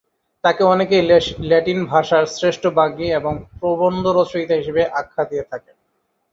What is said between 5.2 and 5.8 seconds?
দিয়ে থাকেন।